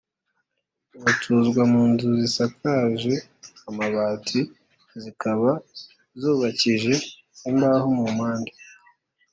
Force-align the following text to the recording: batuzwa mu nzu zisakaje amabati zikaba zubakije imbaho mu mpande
batuzwa 1.03 1.61
mu 1.71 1.81
nzu 1.91 2.09
zisakaje 2.21 3.13
amabati 3.69 4.39
zikaba 5.01 5.51
zubakije 6.21 6.93
imbaho 7.49 7.87
mu 7.97 8.05
mpande 8.17 8.53